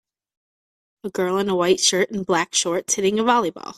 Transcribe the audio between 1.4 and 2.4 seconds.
a white shirt and